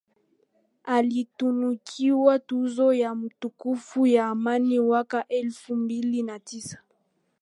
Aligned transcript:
Alitunukiwa 0.83 2.39
tuzo 2.39 2.93
ya 2.93 3.15
mtukufu 3.15 4.07
ya 4.07 4.27
Amani 4.27 4.79
mwaka 4.79 5.27
elfu 5.27 5.75
mbili 5.75 6.23
na 6.23 6.39
tisa 6.39 6.79